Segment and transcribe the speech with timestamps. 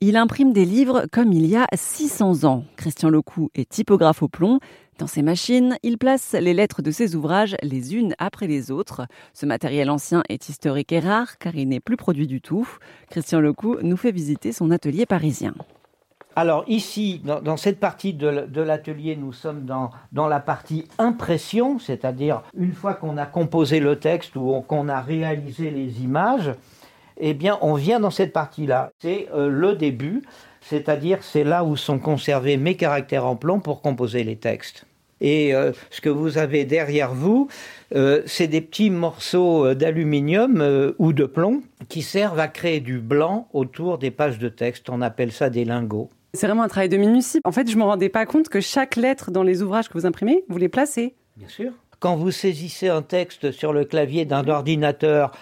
[0.00, 2.62] Il imprime des livres comme il y a 600 ans.
[2.76, 4.60] Christian Lecou est typographe au plomb.
[5.00, 9.08] Dans ses machines, il place les lettres de ses ouvrages les unes après les autres.
[9.34, 12.68] Ce matériel ancien est historique et rare car il n'est plus produit du tout.
[13.10, 15.52] Christian Lecou nous fait visiter son atelier parisien.
[16.36, 22.44] Alors ici, dans, cette partie de, l'atelier, nous sommes dans, dans la partie impression, c'est-à-dire
[22.54, 26.52] une fois qu'on a composé le texte ou qu'on a réalisé les images,
[27.20, 28.90] eh bien, on vient dans cette partie-là.
[29.00, 30.22] C'est euh, le début,
[30.60, 34.84] c'est-à-dire c'est là où sont conservés mes caractères en plomb pour composer les textes.
[35.20, 37.48] Et euh, ce que vous avez derrière vous,
[37.94, 43.48] euh, c'est des petits morceaux d'aluminium ou de plomb qui servent à créer du blanc
[43.52, 44.88] autour des pages de texte.
[44.90, 46.10] On appelle ça des lingots.
[46.34, 47.40] C'est vraiment un travail de minutie.
[47.44, 49.94] En fait, je ne me rendais pas compte que chaque lettre dans les ouvrages que
[49.94, 51.14] vous imprimez, vous les placez.
[51.36, 51.72] Bien sûr.
[51.98, 55.32] Quand vous saisissez un texte sur le clavier d'un ordinateur,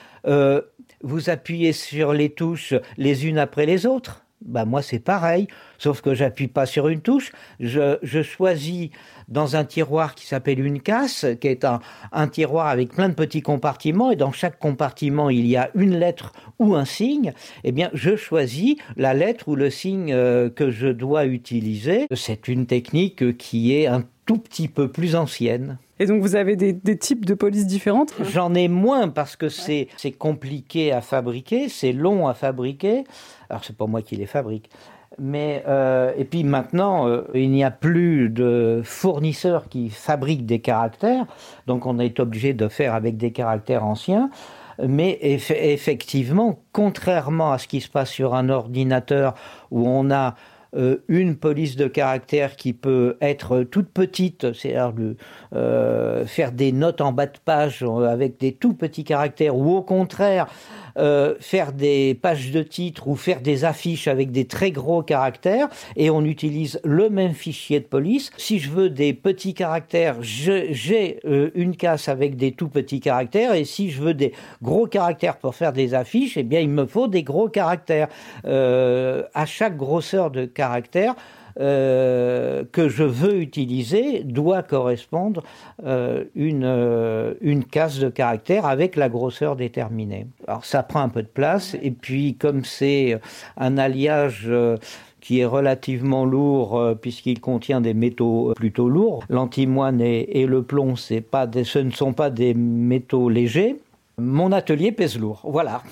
[1.07, 4.23] vous appuyez sur les touches les unes après les autres.
[4.45, 5.47] Bah moi c'est pareil,
[5.79, 8.91] sauf que j'appuie pas sur une touche, je, je choisis
[9.29, 11.81] dans un tiroir qui s'appelle une casse, qui est un,
[12.13, 15.99] un, tiroir avec plein de petits compartiments, et dans chaque compartiment il y a une
[15.99, 17.33] lettre ou un signe,
[17.65, 22.07] eh bien je choisis la lettre ou le signe euh, que je dois utiliser.
[22.15, 25.79] C'est une technique qui est un tout petit peu plus ancienne.
[25.99, 28.13] Et donc vous avez des, types de polices différentes?
[28.21, 33.05] J'en ai moins parce que c'est compliqué à fabriquer, c'est long à fabriquer.
[33.49, 34.71] Alors c'est pas moi qui les fabrique.
[35.19, 40.59] Mais euh, et puis maintenant, euh, il n'y a plus de fournisseurs qui fabriquent des
[40.59, 41.25] caractères,
[41.67, 44.31] donc on est obligé de faire avec des caractères anciens.
[44.87, 49.35] Mais effectivement, contrairement à ce qui se passe sur un ordinateur
[49.71, 50.35] où on a
[51.09, 54.93] une police de caractère qui peut être toute petite, c'est-à-dire
[55.55, 59.83] euh, faire des notes en bas de page avec des tout petits caractères, ou au
[59.83, 60.47] contraire
[60.99, 65.69] euh, faire des pages de titre ou faire des affiches avec des très gros caractères,
[65.95, 68.31] et on utilise le même fichier de police.
[68.37, 71.21] Si je veux des petits caractères, j'ai
[71.55, 74.33] une casse avec des tout petits caractères, et si je veux des
[74.63, 78.09] gros caractères pour faire des affiches, eh bien il me faut des gros caractères.
[78.45, 81.15] à chaque grosseur de caractère,
[81.59, 85.43] euh, que je veux utiliser doit correspondre
[85.87, 90.27] euh, une, euh, une case de caractère avec la grosseur déterminée.
[90.47, 93.19] Alors ça prend un peu de place et puis comme c'est
[93.57, 94.53] un alliage
[95.21, 99.25] qui est relativement lourd puisqu'il contient des métaux plutôt lourds.
[99.31, 103.77] L'antimoine et, le plomb, ce ne sont pas des métaux légers.
[104.19, 105.41] Mon atelier pèse lourd.
[105.45, 105.83] Voilà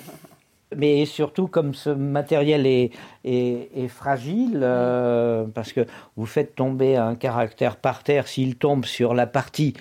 [0.77, 2.91] mais surtout comme ce matériel est,
[3.23, 5.81] est, fragile, euh, parce que
[6.15, 9.73] vous faites tomber un caractère par terre, s'il tombe sur la partie,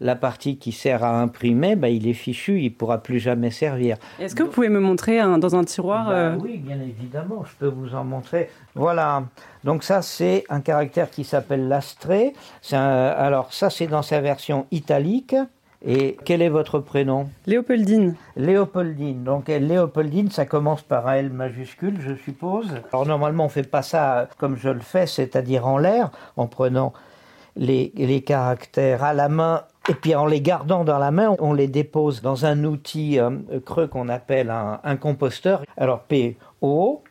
[0.00, 3.50] la partie qui sert à imprimer, bah, il est fichu, il ne pourra plus jamais
[3.50, 3.96] servir.
[4.18, 7.52] Est-ce que vous pouvez me montrer dans un tiroir bah euh, Oui, bien évidemment, je
[7.58, 8.50] peux vous en montrer.
[8.74, 9.24] Voilà,
[9.64, 12.32] donc ça c'est un caractère qui s'appelle l'astré.
[12.72, 15.34] Alors ça c'est dans sa version italique.
[15.84, 17.28] Et quel est votre prénom?
[17.46, 18.14] Léopoldine.
[18.36, 19.24] Léopoldine.
[19.24, 22.68] Donc Léopoldine, ça commence par un L majuscule, je suppose.
[22.92, 26.92] Alors normalement, on fait pas ça comme je le fais, c'est-à-dire en l'air, en prenant
[27.56, 31.52] les, les, caractères à la main et puis en les gardant dans la main, on
[31.52, 33.30] les dépose dans un outil euh,
[33.66, 35.64] creux qu'on appelle un, un, composteur.
[35.76, 37.02] Alors P, O,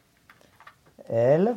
[1.10, 1.56] L.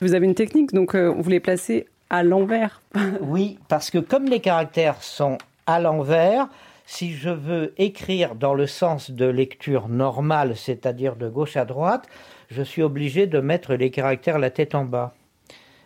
[0.00, 2.80] Vous avez une technique, donc euh, vous les placez à l'envers.
[3.20, 6.48] oui, parce que comme les caractères sont à l'envers.
[6.86, 12.06] Si je veux écrire dans le sens de lecture normale, c'est-à-dire de gauche à droite,
[12.48, 15.14] je suis obligé de mettre les caractères la tête en bas.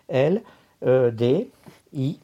[0.09, 0.43] L,
[0.85, 1.49] E, D,
[1.95, 2.19] I,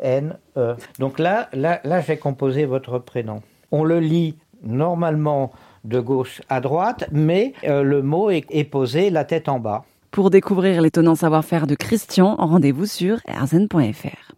[0.00, 0.76] N, E.
[0.98, 3.42] Donc là, là, là j'ai composé votre prénom.
[3.72, 5.52] On le lit normalement
[5.84, 9.84] de gauche à droite, mais euh, le mot est, est posé la tête en bas.
[10.12, 14.30] Pour découvrir l'étonnant savoir-faire de Christian, rendez-vous sur erzen.fr.